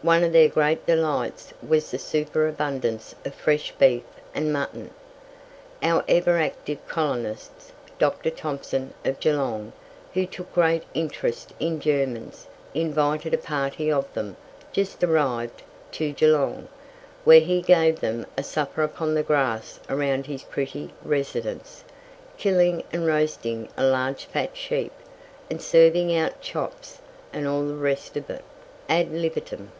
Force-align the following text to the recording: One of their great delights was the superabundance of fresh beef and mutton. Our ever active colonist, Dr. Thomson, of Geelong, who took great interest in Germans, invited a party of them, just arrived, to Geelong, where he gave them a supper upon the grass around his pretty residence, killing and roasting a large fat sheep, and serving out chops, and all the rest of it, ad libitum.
One 0.00 0.22
of 0.22 0.30
their 0.32 0.48
great 0.48 0.86
delights 0.86 1.52
was 1.60 1.90
the 1.90 1.98
superabundance 1.98 3.16
of 3.24 3.34
fresh 3.34 3.72
beef 3.72 4.04
and 4.32 4.52
mutton. 4.52 4.90
Our 5.82 6.04
ever 6.06 6.38
active 6.38 6.78
colonist, 6.86 7.50
Dr. 7.98 8.30
Thomson, 8.30 8.94
of 9.04 9.18
Geelong, 9.18 9.72
who 10.14 10.24
took 10.24 10.54
great 10.54 10.84
interest 10.94 11.52
in 11.58 11.80
Germans, 11.80 12.46
invited 12.74 13.34
a 13.34 13.38
party 13.38 13.90
of 13.90 14.06
them, 14.14 14.36
just 14.72 15.02
arrived, 15.02 15.62
to 15.90 16.12
Geelong, 16.12 16.68
where 17.24 17.40
he 17.40 17.60
gave 17.60 17.98
them 17.98 18.24
a 18.36 18.44
supper 18.44 18.84
upon 18.84 19.16
the 19.16 19.24
grass 19.24 19.80
around 19.90 20.26
his 20.26 20.44
pretty 20.44 20.94
residence, 21.02 21.82
killing 22.36 22.84
and 22.92 23.04
roasting 23.04 23.68
a 23.76 23.82
large 23.82 24.26
fat 24.26 24.56
sheep, 24.56 24.92
and 25.50 25.60
serving 25.60 26.14
out 26.16 26.40
chops, 26.40 27.00
and 27.32 27.48
all 27.48 27.66
the 27.66 27.74
rest 27.74 28.16
of 28.16 28.30
it, 28.30 28.44
ad 28.88 29.10
libitum. 29.10 29.72